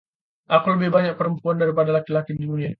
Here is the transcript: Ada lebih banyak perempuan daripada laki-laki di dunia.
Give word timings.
Ada 0.53 0.67
lebih 0.75 0.89
banyak 0.97 1.13
perempuan 1.19 1.55
daripada 1.61 1.89
laki-laki 1.97 2.31
di 2.39 2.43
dunia. 2.51 2.69